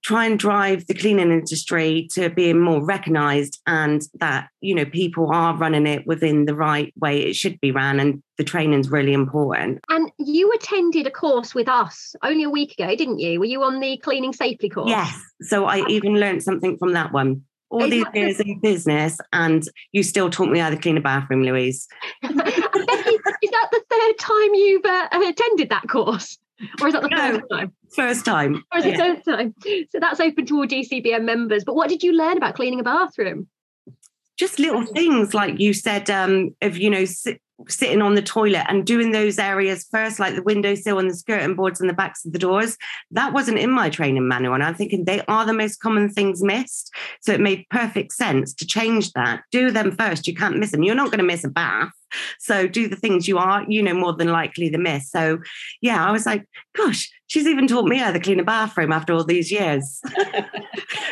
try 0.02 0.24
and 0.24 0.38
drive 0.38 0.86
the 0.86 0.94
cleaning 0.94 1.32
industry 1.32 2.08
to 2.12 2.30
being 2.30 2.60
more 2.60 2.82
recognized 2.84 3.60
and 3.66 4.02
that 4.20 4.48
you 4.60 4.74
know 4.74 4.84
people 4.86 5.30
are 5.32 5.56
running 5.56 5.86
it 5.86 6.06
within 6.06 6.46
the 6.46 6.54
right 6.54 6.94
way 6.98 7.20
it 7.20 7.36
should 7.36 7.60
be 7.60 7.70
ran 7.70 8.00
and 8.00 8.22
the 8.38 8.44
training's 8.44 8.88
really 8.88 9.12
important. 9.12 9.80
And 9.88 10.12
you 10.16 10.52
attended 10.52 11.08
a 11.08 11.10
course 11.10 11.56
with 11.56 11.68
us 11.68 12.14
only 12.22 12.44
a 12.44 12.50
week 12.50 12.78
ago 12.78 12.94
didn't 12.94 13.18
you? 13.18 13.40
Were 13.40 13.46
you 13.46 13.62
on 13.64 13.80
the 13.80 13.98
cleaning 13.98 14.32
safely 14.32 14.68
course? 14.68 14.88
Yes 14.88 15.20
so 15.40 15.66
i 15.66 15.86
even 15.88 16.18
learned 16.18 16.42
something 16.42 16.76
from 16.78 16.92
that 16.92 17.12
one 17.12 17.42
all 17.70 17.88
these 17.88 18.06
years 18.14 18.40
in 18.40 18.58
business 18.60 19.18
and 19.32 19.64
you 19.92 20.02
still 20.02 20.30
taught 20.30 20.50
me 20.50 20.58
how 20.58 20.70
to 20.70 20.76
clean 20.76 20.96
a 20.96 21.00
bathroom, 21.00 21.42
Louise. 21.42 21.86
is 22.22 22.30
that 22.30 23.68
the 23.72 23.82
third 23.90 24.18
time 24.18 24.54
you've 24.54 24.84
uh, 24.84 25.08
attended 25.12 25.70
that 25.70 25.88
course? 25.88 26.38
Or 26.80 26.88
is 26.88 26.94
that 26.94 27.02
the 27.02 27.08
no, 27.08 27.16
first 27.16 27.44
time? 27.50 27.72
First 27.94 28.24
time. 28.24 28.64
Or 28.72 28.78
is 28.78 28.84
yeah. 28.84 28.92
it 28.92 28.98
first 28.98 29.24
time? 29.24 29.54
So 29.90 30.00
that's 30.00 30.20
open 30.20 30.46
to 30.46 30.56
all 30.56 30.66
DCBN 30.66 31.24
members. 31.24 31.64
But 31.64 31.76
what 31.76 31.88
did 31.88 32.02
you 32.02 32.12
learn 32.12 32.36
about 32.36 32.54
cleaning 32.54 32.80
a 32.80 32.84
bathroom? 32.84 33.48
Just 34.36 34.58
little 34.58 34.84
things 34.84 35.34
like 35.34 35.58
you 35.60 35.72
said, 35.72 36.10
um, 36.10 36.54
of 36.62 36.76
you 36.76 36.90
know, 36.90 37.04
sitting 37.66 38.02
on 38.02 38.14
the 38.14 38.22
toilet 38.22 38.64
and 38.68 38.86
doing 38.86 39.10
those 39.10 39.38
areas 39.38 39.86
first, 39.90 40.18
like 40.18 40.34
the 40.34 40.42
windowsill 40.42 40.98
and 40.98 41.10
the 41.10 41.16
skirting 41.16 41.56
boards 41.56 41.80
and 41.80 41.90
the 41.90 41.94
backs 41.94 42.24
of 42.24 42.32
the 42.32 42.38
doors. 42.38 42.76
That 43.10 43.32
wasn't 43.32 43.58
in 43.58 43.70
my 43.70 43.90
training 43.90 44.28
manual. 44.28 44.54
And 44.54 44.62
I'm 44.62 44.74
thinking 44.74 45.04
they 45.04 45.22
are 45.26 45.44
the 45.44 45.52
most 45.52 45.80
common 45.80 46.08
things 46.08 46.42
missed. 46.42 46.94
So 47.20 47.32
it 47.32 47.40
made 47.40 47.66
perfect 47.70 48.12
sense 48.12 48.54
to 48.54 48.66
change 48.66 49.12
that. 49.12 49.42
Do 49.50 49.70
them 49.70 49.96
first. 49.96 50.26
You 50.26 50.34
can't 50.34 50.58
miss 50.58 50.70
them. 50.70 50.82
You're 50.82 50.94
not 50.94 51.10
going 51.10 51.18
to 51.18 51.24
miss 51.24 51.44
a 51.44 51.48
bath. 51.48 51.90
So 52.38 52.66
do 52.66 52.88
the 52.88 52.96
things 52.96 53.28
you 53.28 53.38
are, 53.38 53.64
you 53.68 53.82
know, 53.82 53.94
more 53.94 54.14
than 54.14 54.28
likely 54.28 54.70
to 54.70 54.78
miss. 54.78 55.10
So 55.10 55.38
yeah, 55.82 56.06
I 56.06 56.12
was 56.12 56.26
like, 56.26 56.46
gosh, 56.76 57.10
she's 57.28 57.46
even 57.46 57.68
taught 57.68 57.86
me 57.86 57.98
how 57.98 58.10
to 58.10 58.18
clean 58.18 58.40
a 58.40 58.44
bathroom 58.44 58.92
after 58.92 59.12
all 59.12 59.24
these 59.24 59.52
years. 59.52 60.00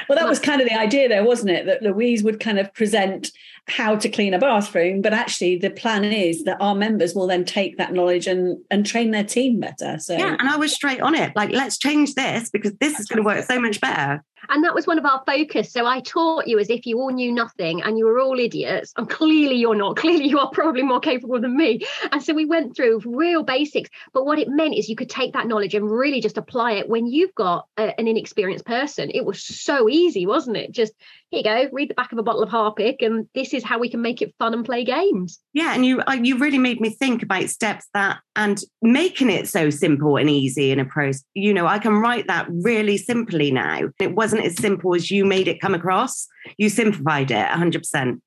well, 0.08 0.18
that 0.18 0.28
was 0.28 0.40
kind 0.40 0.60
of 0.60 0.68
the 0.68 0.74
idea 0.74 1.08
there, 1.08 1.24
wasn't 1.24 1.50
it? 1.50 1.66
That 1.66 1.82
Louise 1.82 2.22
would 2.24 2.40
kind 2.40 2.58
of 2.58 2.72
present 2.74 3.30
how 3.68 3.96
to 3.96 4.08
clean 4.08 4.32
a 4.32 4.38
bathroom, 4.38 5.02
but 5.02 5.12
actually 5.12 5.56
the 5.56 5.70
plan 5.70 6.04
is 6.04 6.44
that 6.44 6.56
our 6.60 6.74
members 6.74 7.14
will 7.14 7.26
then 7.26 7.44
take 7.44 7.76
that 7.78 7.92
knowledge 7.92 8.26
and 8.26 8.58
and 8.70 8.86
train 8.86 9.10
their 9.10 9.24
team 9.24 9.60
better. 9.60 9.98
So 9.98 10.16
yeah, 10.16 10.36
and 10.38 10.48
I 10.48 10.56
was 10.56 10.72
straight 10.72 11.00
on 11.00 11.14
it. 11.14 11.34
Like, 11.36 11.50
let's 11.50 11.78
change 11.78 12.14
this 12.14 12.50
because 12.50 12.72
this 12.80 12.98
is 12.98 13.06
going 13.06 13.22
to 13.22 13.26
work 13.26 13.44
so 13.44 13.60
much 13.60 13.80
better. 13.80 14.24
And 14.48 14.64
that 14.64 14.74
was 14.74 14.86
one 14.86 14.98
of 14.98 15.04
our 15.04 15.22
focus. 15.26 15.72
So 15.72 15.86
I 15.86 16.00
taught 16.00 16.46
you 16.46 16.58
as 16.58 16.70
if 16.70 16.86
you 16.86 16.98
all 16.98 17.10
knew 17.10 17.32
nothing 17.32 17.82
and 17.82 17.98
you 17.98 18.04
were 18.04 18.20
all 18.20 18.38
idiots. 18.38 18.92
And 18.96 19.08
clearly 19.08 19.56
you're 19.56 19.74
not. 19.74 19.96
Clearly 19.96 20.28
you 20.28 20.38
are 20.38 20.50
probably 20.50 20.82
more 20.82 21.00
capable 21.00 21.40
than 21.40 21.56
me. 21.56 21.80
And 22.12 22.22
so 22.22 22.34
we 22.34 22.44
went 22.44 22.76
through 22.76 23.00
real 23.04 23.42
basics. 23.42 23.90
But 24.12 24.24
what 24.24 24.38
it 24.38 24.48
meant 24.48 24.74
is 24.74 24.88
you 24.88 24.94
could 24.94 25.10
take 25.10 25.32
that 25.32 25.46
knowledge 25.46 25.74
and 25.74 25.90
really 25.90 26.05
just 26.20 26.38
apply 26.38 26.72
it 26.72 26.88
when 26.88 27.06
you've 27.06 27.34
got 27.34 27.66
a, 27.76 27.98
an 27.98 28.08
inexperienced 28.08 28.64
person. 28.64 29.10
It 29.12 29.24
was 29.24 29.42
so 29.42 29.88
easy, 29.88 30.26
wasn't 30.26 30.56
it? 30.56 30.72
Just 30.72 30.92
here 31.30 31.38
you 31.38 31.44
go, 31.44 31.68
read 31.72 31.90
the 31.90 31.94
back 31.94 32.12
of 32.12 32.18
a 32.18 32.22
bottle 32.22 32.42
of 32.42 32.48
Harpic, 32.48 33.02
and 33.02 33.26
this 33.34 33.52
is 33.52 33.64
how 33.64 33.78
we 33.78 33.88
can 33.88 34.00
make 34.00 34.22
it 34.22 34.34
fun 34.38 34.54
and 34.54 34.64
play 34.64 34.84
games. 34.84 35.40
Yeah, 35.52 35.74
and 35.74 35.84
you 35.84 36.00
uh, 36.02 36.12
you 36.12 36.38
really 36.38 36.58
made 36.58 36.80
me 36.80 36.90
think 36.90 37.22
about 37.22 37.50
steps 37.50 37.86
that 37.94 38.18
and 38.36 38.60
making 38.80 39.30
it 39.30 39.48
so 39.48 39.70
simple 39.70 40.16
and 40.16 40.30
easy 40.30 40.70
in 40.70 40.78
a 40.78 40.84
process. 40.84 41.24
You 41.34 41.52
know, 41.52 41.66
I 41.66 41.78
can 41.78 41.94
write 41.94 42.28
that 42.28 42.46
really 42.50 42.96
simply 42.96 43.50
now. 43.50 43.90
It 44.00 44.14
wasn't 44.14 44.44
as 44.44 44.56
simple 44.56 44.94
as 44.94 45.10
you 45.10 45.24
made 45.24 45.48
it 45.48 45.60
come 45.60 45.74
across. 45.74 46.26
You 46.58 46.68
simplified 46.68 47.30
it 47.30 47.48
100%. 47.48 48.20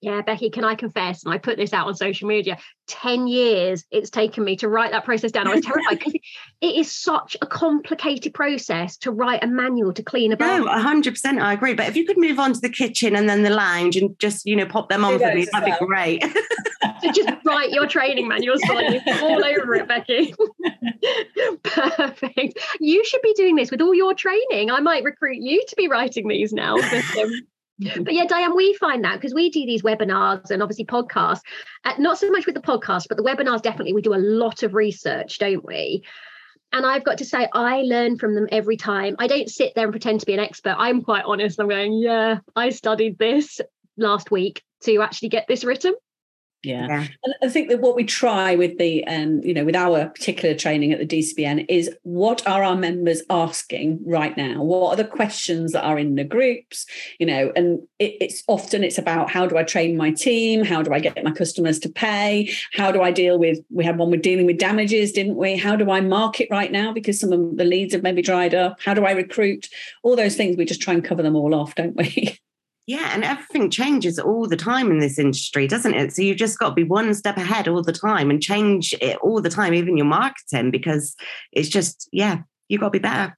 Yeah, 0.00 0.22
Beckie, 0.22 0.52
can 0.52 0.64
I 0.64 0.74
confess? 0.74 1.24
And 1.24 1.32
I 1.32 1.38
put 1.38 1.56
this 1.56 1.72
out 1.72 1.86
on 1.86 1.94
social 1.94 2.28
media 2.28 2.58
10 2.86 3.26
years 3.26 3.84
it's 3.90 4.10
taken 4.10 4.44
me 4.44 4.56
to 4.56 4.68
write 4.68 4.92
that 4.92 5.04
process 5.04 5.32
down. 5.32 5.48
I 5.48 5.54
was 5.56 5.64
terrified 5.64 5.98
because 5.98 6.14
it 6.14 6.74
is 6.74 6.94
such 6.94 7.36
a 7.42 7.46
complicated 7.46 8.32
process 8.34 8.96
to 8.98 9.10
write 9.10 9.42
a 9.42 9.46
manual 9.46 9.92
to 9.94 10.02
clean 10.02 10.32
a 10.32 10.36
bath. 10.36 10.60
No, 10.60 10.66
100% 10.66 11.40
I 11.40 11.52
agree. 11.52 11.74
But 11.74 11.88
if 11.88 11.96
you 11.96 12.04
could 12.04 12.18
move 12.18 12.38
on 12.38 12.52
to 12.52 12.60
the 12.60 12.68
kitchen 12.68 13.16
and 13.16 13.28
then 13.28 13.42
the 13.42 13.50
lounge 13.50 13.96
and 13.96 14.18
just, 14.18 14.46
you 14.46 14.54
know, 14.54 14.66
pop 14.66 14.88
them 14.88 15.04
on 15.04 15.18
for 15.18 15.34
me, 15.34 15.46
that'd 15.50 15.66
be 15.66 15.84
great. 15.84 16.22
so 17.02 17.12
just 17.12 17.28
write 17.44 17.70
your 17.70 17.86
training 17.86 18.28
manuals 18.28 18.60
for 18.66 18.80
you 18.80 19.00
all 19.22 19.44
over 19.44 19.74
it, 19.74 19.88
Beckie. 19.88 20.34
Perfect. 21.62 22.58
You 22.80 23.04
should 23.04 23.22
be 23.22 23.34
doing 23.34 23.56
this 23.56 23.70
with 23.70 23.80
all 23.80 23.94
your 23.94 24.14
training. 24.14 24.70
I 24.70 24.80
might 24.80 25.04
recruit 25.04 25.38
you 25.38 25.64
to 25.66 25.76
be 25.76 25.88
writing 25.88 26.28
these 26.28 26.52
now. 26.52 26.76
But, 26.76 27.18
um, 27.18 27.30
but 27.78 28.14
yeah, 28.14 28.24
Diane, 28.24 28.56
we 28.56 28.74
find 28.74 29.04
that 29.04 29.16
because 29.16 29.34
we 29.34 29.50
do 29.50 29.66
these 29.66 29.82
webinars 29.82 30.50
and 30.50 30.62
obviously 30.62 30.86
podcasts, 30.86 31.42
uh, 31.84 31.94
not 31.98 32.18
so 32.18 32.30
much 32.30 32.46
with 32.46 32.54
the 32.54 32.60
podcast, 32.60 33.06
but 33.08 33.16
the 33.16 33.22
webinars 33.22 33.62
definitely 33.62 33.92
we 33.92 34.02
do 34.02 34.14
a 34.14 34.16
lot 34.16 34.62
of 34.62 34.74
research, 34.74 35.38
don't 35.38 35.64
we? 35.64 36.04
And 36.72 36.84
I've 36.84 37.04
got 37.04 37.18
to 37.18 37.24
say, 37.24 37.48
I 37.52 37.82
learn 37.82 38.18
from 38.18 38.34
them 38.34 38.48
every 38.50 38.76
time. 38.76 39.16
I 39.18 39.26
don't 39.26 39.48
sit 39.48 39.74
there 39.74 39.84
and 39.84 39.92
pretend 39.92 40.20
to 40.20 40.26
be 40.26 40.34
an 40.34 40.40
expert. 40.40 40.74
I'm 40.78 41.02
quite 41.02 41.24
honest. 41.24 41.60
I'm 41.60 41.68
going, 41.68 41.94
yeah, 41.94 42.38
I 42.54 42.70
studied 42.70 43.18
this 43.18 43.60
last 43.96 44.30
week 44.30 44.62
to 44.82 45.00
actually 45.00 45.28
get 45.28 45.46
this 45.46 45.64
written. 45.64 45.94
Yeah. 46.66 46.86
yeah. 46.88 47.06
And 47.22 47.34
I 47.42 47.48
think 47.48 47.68
that 47.68 47.80
what 47.80 47.94
we 47.94 48.04
try 48.04 48.56
with 48.56 48.76
the, 48.78 49.06
um, 49.06 49.40
you 49.42 49.54
know, 49.54 49.64
with 49.64 49.76
our 49.76 50.06
particular 50.06 50.54
training 50.54 50.92
at 50.92 50.98
the 50.98 51.06
DCBN 51.06 51.66
is 51.68 51.88
what 52.02 52.46
are 52.46 52.64
our 52.64 52.74
members 52.74 53.22
asking 53.30 54.00
right 54.04 54.36
now? 54.36 54.62
What 54.62 54.90
are 54.90 54.96
the 54.96 55.04
questions 55.08 55.72
that 55.72 55.84
are 55.84 55.98
in 55.98 56.16
the 56.16 56.24
groups? 56.24 56.84
You 57.20 57.26
know, 57.26 57.52
and 57.54 57.80
it, 58.00 58.16
it's 58.20 58.42
often 58.48 58.82
it's 58.82 58.98
about 58.98 59.30
how 59.30 59.46
do 59.46 59.56
I 59.56 59.62
train 59.62 59.96
my 59.96 60.10
team? 60.10 60.64
How 60.64 60.82
do 60.82 60.92
I 60.92 60.98
get 60.98 61.22
my 61.22 61.30
customers 61.30 61.78
to 61.80 61.88
pay? 61.88 62.50
How 62.72 62.90
do 62.90 63.00
I 63.00 63.12
deal 63.12 63.38
with? 63.38 63.60
We 63.70 63.84
had 63.84 63.96
one 63.96 64.10
with 64.10 64.22
dealing 64.22 64.46
with 64.46 64.58
damages, 64.58 65.12
didn't 65.12 65.36
we? 65.36 65.56
How 65.56 65.76
do 65.76 65.90
I 65.90 66.00
market 66.00 66.48
right 66.50 66.72
now 66.72 66.92
because 66.92 67.20
some 67.20 67.32
of 67.32 67.56
the 67.56 67.64
leads 67.64 67.94
have 67.94 68.02
maybe 68.02 68.22
dried 68.22 68.54
up? 68.54 68.80
How 68.84 68.94
do 68.94 69.04
I 69.04 69.12
recruit? 69.12 69.68
All 70.02 70.16
those 70.16 70.34
things 70.34 70.56
we 70.56 70.64
just 70.64 70.82
try 70.82 70.94
and 70.94 71.04
cover 71.04 71.22
them 71.22 71.36
all 71.36 71.54
off, 71.54 71.76
don't 71.76 71.96
we? 71.96 72.36
Yeah, 72.86 73.10
and 73.12 73.24
everything 73.24 73.68
changes 73.68 74.16
all 74.18 74.46
the 74.46 74.56
time 74.56 74.92
in 74.92 75.00
this 75.00 75.18
industry, 75.18 75.66
doesn't 75.66 75.94
it? 75.94 76.14
So 76.14 76.22
you've 76.22 76.36
just 76.36 76.58
got 76.58 76.68
to 76.68 76.74
be 76.74 76.84
one 76.84 77.12
step 77.14 77.36
ahead 77.36 77.66
all 77.66 77.82
the 77.82 77.92
time 77.92 78.30
and 78.30 78.40
change 78.40 78.94
it 79.00 79.16
all 79.18 79.42
the 79.42 79.50
time, 79.50 79.74
even 79.74 79.96
your 79.96 80.06
marketing, 80.06 80.70
because 80.70 81.16
it's 81.50 81.68
just, 81.68 82.08
yeah, 82.12 82.42
you've 82.68 82.80
got 82.80 82.88
to 82.88 82.92
be 82.92 82.98
better. 83.00 83.36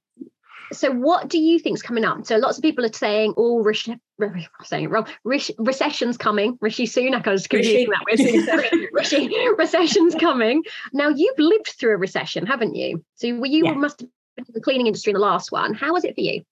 So, 0.71 0.91
what 0.91 1.27
do 1.27 1.39
you 1.39 1.57
think 1.57 1.77
is 1.77 1.81
coming 1.81 2.05
up? 2.05 2.27
So, 2.27 2.37
lots 2.37 2.57
of 2.57 2.61
people 2.61 2.85
are 2.85 2.93
saying, 2.93 3.33
"Oh, 3.37 3.59
Rishi, 3.63 3.93
I'm 4.21 4.45
saying 4.63 4.85
it 4.85 4.89
wrong. 4.91 5.07
Rishi, 5.23 5.55
recession's 5.57 6.17
coming." 6.17 6.57
Rishi 6.61 6.85
Sunak, 6.85 7.27
I 7.27 7.31
was 7.31 7.47
confusing 7.47 7.89
that 7.89 8.05
with 8.05 8.89
Rishi. 8.93 9.29
Recession's 9.57 10.15
coming. 10.15 10.63
Now, 10.93 11.09
you've 11.09 11.39
lived 11.39 11.73
through 11.79 11.93
a 11.93 11.97
recession, 11.97 12.45
haven't 12.45 12.75
you? 12.75 13.03
So, 13.15 13.27
you 13.27 13.65
yeah. 13.65 13.73
must 13.73 14.01
have 14.01 14.09
been 14.35 14.45
in 14.47 14.53
the 14.53 14.61
cleaning 14.61 14.87
industry 14.87 15.11
in 15.11 15.15
the 15.15 15.21
last 15.21 15.51
one. 15.51 15.73
How 15.73 15.93
was 15.93 16.03
it 16.03 16.13
for 16.13 16.21
you? 16.21 16.43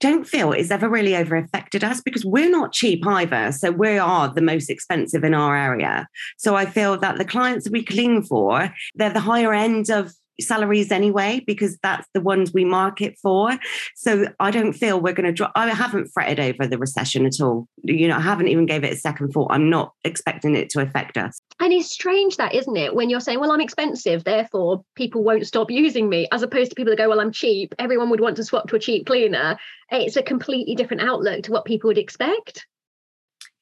Don't 0.00 0.26
feel 0.26 0.52
it's 0.52 0.70
ever 0.70 0.88
really 0.88 1.14
over 1.14 1.36
affected 1.36 1.84
us 1.84 2.00
because 2.00 2.24
we're 2.24 2.50
not 2.50 2.72
cheap 2.72 3.06
either. 3.06 3.52
So 3.52 3.70
we 3.70 3.98
are 3.98 4.32
the 4.32 4.40
most 4.40 4.70
expensive 4.70 5.24
in 5.24 5.34
our 5.34 5.56
area. 5.56 6.08
So 6.38 6.56
I 6.56 6.66
feel 6.66 6.98
that 6.98 7.18
the 7.18 7.24
clients 7.24 7.68
we 7.70 7.84
cling 7.84 8.22
for, 8.22 8.72
they're 8.94 9.12
the 9.12 9.20
higher 9.20 9.52
end 9.52 9.90
of 9.90 10.12
salaries 10.40 10.90
anyway 10.90 11.42
because 11.46 11.78
that's 11.82 12.06
the 12.14 12.20
ones 12.20 12.52
we 12.52 12.64
market 12.64 13.18
for. 13.20 13.58
So 13.96 14.26
i 14.38 14.50
don't 14.50 14.72
feel 14.72 15.00
we're 15.00 15.12
going 15.12 15.26
to 15.26 15.32
drop 15.32 15.52
i 15.54 15.68
haven't 15.68 16.08
fretted 16.08 16.40
over 16.40 16.66
the 16.66 16.78
recession 16.78 17.26
at 17.26 17.40
all. 17.40 17.68
You 17.82 18.08
know 18.08 18.16
i 18.16 18.20
haven't 18.20 18.48
even 18.48 18.66
gave 18.66 18.84
it 18.84 18.92
a 18.92 18.96
second 18.96 19.32
thought. 19.32 19.52
I'm 19.52 19.70
not 19.70 19.92
expecting 20.04 20.56
it 20.56 20.70
to 20.70 20.80
affect 20.80 21.16
us. 21.16 21.40
And 21.60 21.72
it's 21.72 21.90
strange 21.90 22.36
that 22.36 22.54
isn't 22.54 22.76
it 22.76 22.94
when 22.94 23.10
you're 23.10 23.20
saying 23.20 23.40
well 23.40 23.52
i'm 23.52 23.60
expensive 23.60 24.24
therefore 24.24 24.84
people 24.94 25.22
won't 25.22 25.46
stop 25.46 25.70
using 25.70 26.08
me 26.08 26.28
as 26.32 26.42
opposed 26.42 26.70
to 26.70 26.74
people 26.74 26.92
that 26.92 26.98
go 26.98 27.08
well 27.08 27.20
i'm 27.20 27.32
cheap. 27.32 27.74
Everyone 27.78 28.10
would 28.10 28.20
want 28.20 28.36
to 28.36 28.44
swap 28.44 28.68
to 28.68 28.76
a 28.76 28.80
cheap 28.80 29.06
cleaner. 29.06 29.58
It's 29.90 30.16
a 30.16 30.22
completely 30.22 30.74
different 30.74 31.02
outlook 31.02 31.44
to 31.44 31.52
what 31.52 31.64
people 31.64 31.88
would 31.88 31.98
expect 31.98 32.66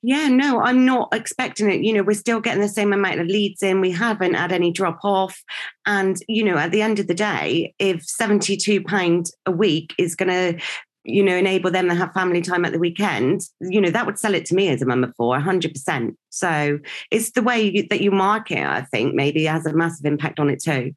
yeah, 0.02 0.28
no, 0.28 0.60
I'm 0.60 0.84
not 0.84 1.08
expecting 1.12 1.70
it. 1.70 1.82
You 1.82 1.92
know, 1.92 2.02
we're 2.02 2.14
still 2.14 2.40
getting 2.40 2.60
the 2.60 2.68
same 2.68 2.92
amount 2.92 3.20
of 3.20 3.26
leads 3.26 3.62
in. 3.62 3.80
We 3.80 3.90
haven't 3.90 4.34
had 4.34 4.52
any 4.52 4.70
drop 4.70 5.00
off. 5.02 5.42
And, 5.86 6.16
you 6.28 6.44
know, 6.44 6.56
at 6.56 6.70
the 6.70 6.82
end 6.82 7.00
of 7.00 7.08
the 7.08 7.14
day, 7.14 7.74
if 7.78 8.06
£72 8.06 9.30
a 9.46 9.50
week 9.50 9.94
is 9.98 10.14
going 10.14 10.28
to, 10.28 10.62
you 11.02 11.24
know, 11.24 11.34
enable 11.34 11.70
them 11.70 11.88
to 11.88 11.94
have 11.94 12.12
family 12.12 12.42
time 12.42 12.64
at 12.64 12.72
the 12.72 12.78
weekend, 12.78 13.40
you 13.60 13.80
know, 13.80 13.90
that 13.90 14.06
would 14.06 14.18
sell 14.18 14.34
it 14.34 14.44
to 14.46 14.54
me 14.54 14.68
as 14.68 14.82
a 14.82 14.86
mum 14.86 15.02
of 15.02 15.12
four, 15.16 15.36
100%. 15.36 16.14
So 16.30 16.78
it's 17.10 17.32
the 17.32 17.42
way 17.42 17.62
you, 17.62 17.86
that 17.90 18.00
you 18.00 18.12
market, 18.12 18.64
I 18.64 18.82
think, 18.82 19.14
maybe 19.14 19.44
has 19.46 19.66
a 19.66 19.72
massive 19.72 20.06
impact 20.06 20.38
on 20.38 20.48
it 20.48 20.62
too. 20.62 20.92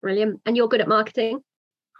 Brilliant. 0.00 0.40
And 0.46 0.56
you're 0.56 0.68
good 0.68 0.80
at 0.80 0.88
marketing? 0.88 1.40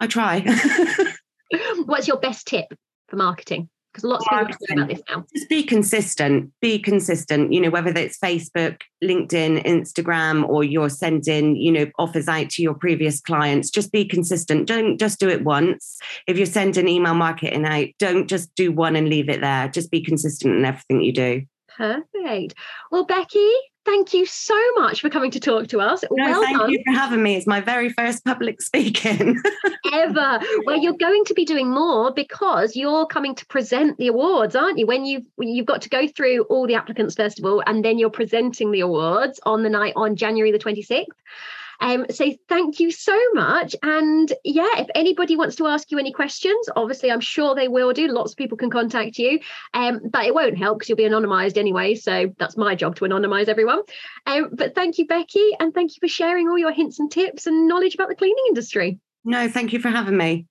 I 0.01 0.07
try. 0.07 0.41
What's 1.85 2.09
your 2.09 2.19
best 2.19 2.47
tip 2.47 2.67
for 3.09 3.17
marketing? 3.17 3.69
Because 3.97 4.05
lots 4.11 4.27
of 4.31 4.47
people 4.47 4.67
are 4.69 4.75
about 4.75 4.89
this 4.91 5.03
now. 5.09 5.25
Just 5.35 5.49
be 5.49 5.63
consistent. 5.63 6.53
Be 6.61 6.79
consistent. 6.79 7.51
You 7.51 7.63
know, 7.63 7.71
whether 7.71 7.89
it's 7.99 8.19
Facebook, 8.19 8.83
LinkedIn, 9.03 9.65
Instagram, 9.65 10.47
or 10.47 10.63
you're 10.63 10.91
sending, 10.91 11.57
you 11.57 11.73
know, 11.73 11.87
offers 11.99 12.29
out 12.29 12.51
to 12.51 12.63
your 12.63 12.75
previous 12.75 13.23
clients. 13.23 13.71
Just 13.71 13.93
be 13.93 14.05
consistent. 14.05 14.67
Don't 14.67 14.99
just 14.99 15.19
do 15.19 15.31
it 15.31 15.45
once. 15.45 15.99
If 16.27 16.37
you're 16.37 16.45
sending 16.45 16.89
email 16.89 17.15
marketing 17.15 17.65
out, 17.65 17.87
don't 17.99 18.27
just 18.27 18.55
do 18.55 18.71
one 18.71 18.97
and 18.97 19.09
leave 19.09 19.31
it 19.31 19.41
there. 19.41 19.69
Just 19.69 19.91
be 19.91 20.03
consistent 20.03 20.57
in 20.57 20.67
everything 20.67 21.01
you 21.01 21.15
do. 21.15 21.43
Perfect. 21.75 22.55
Well, 22.91 23.07
Beckie, 23.07 23.55
thank 23.87 24.13
you 24.13 24.27
so 24.27 24.61
much 24.75 25.01
for 25.01 25.09
coming 25.09 25.31
to 25.31 25.41
talk 25.41 25.69
to 25.69 25.81
us. 25.81 26.05
No, 26.11 26.31
well 26.31 26.43
thank 26.43 26.59
done. 26.59 26.71
you 26.71 26.83
for 26.85 26.93
having 26.93 27.23
me. 27.23 27.37
It's 27.37 27.47
my 27.47 27.61
very 27.61 27.89
first 27.89 28.25
public 28.25 28.61
speaking 28.61 29.41
ever. 29.93 30.41
Well, 30.67 30.79
you're 30.79 30.93
going 30.93 31.25
to 31.27 31.35
be 31.35 31.47
doing 31.47 31.71
more 31.71 32.13
because 32.13 32.77
you're 32.77 33.07
coming 33.07 33.35
to 33.37 33.47
present 33.47 33.97
the 33.97 34.09
awards, 34.09 34.55
aren't 34.55 34.79
you? 34.79 34.87
When 34.87 35.07
you've 35.07 35.25
you've 35.39 35.67
got 35.67 35.81
to 35.83 35.89
go 35.89 36.07
through 36.07 36.43
all 36.45 36.67
the 36.67 36.75
applicants 36.75 37.15
first 37.15 37.39
of 37.39 37.45
all, 37.47 37.63
and 37.67 37.85
then 37.85 37.99
you're 37.99 38.11
presenting 38.11 38.73
the 38.73 38.81
awards 38.81 39.41
on 39.45 39.63
the 39.63 39.71
night 39.71 39.95
on 39.97 40.17
January 40.17 40.53
the 40.53 40.59
26th. 40.59 41.07
Um, 41.81 42.07
so 42.11 42.33
thank 42.49 42.81
you 42.81 42.91
so 42.91 43.19
much. 43.35 43.77
And 43.83 44.33
yeah, 44.45 44.79
if 44.79 44.89
anybody 44.95 45.37
wants 45.37 45.57
to 45.57 45.67
ask 45.67 45.91
you 45.91 45.99
any 45.99 46.13
questions, 46.13 46.69
obviously 46.75 47.11
I'm 47.11 47.21
sure 47.21 47.55
they 47.55 47.69
will 47.69 47.93
do. 47.93 48.09
Lots 48.09 48.33
of 48.33 48.39
people 48.39 48.59
can 48.59 48.71
contact 48.71 49.19
you, 49.19 49.41
um, 49.75 50.01
but 50.11 50.25
it 50.25 50.35
won't 50.35 50.59
help 50.59 50.79
because 50.79 50.89
you'll 50.89 50.97
be 50.97 51.05
anonymized 51.05 51.57
anyway. 51.57 51.95
So 51.95 52.35
that's 52.39 52.57
my 52.57 52.75
job 52.75 52.97
to 52.97 53.05
anonymize 53.05 53.49
everyone. 53.49 53.83
Um, 54.27 54.51
but 54.53 54.75
thank 54.75 54.99
you, 54.99 55.07
Beckie, 55.07 55.51
and 55.61 55.75
thank 55.75 55.93
you 55.93 55.99
for 56.01 56.09
sharing 56.09 56.49
all 56.49 56.59
your 56.59 56.73
hints 56.73 56.99
and 56.99 57.11
tips 57.11 57.47
and 57.47 57.69
knowledge 57.69 57.95
about 57.95 58.09
the 58.09 58.17
cleaning 58.17 58.45
industry. 58.49 58.99
No, 59.25 59.49
thank 59.49 59.73
you 59.73 59.81
for 59.81 59.89
having 59.89 60.17
me. 60.17 60.47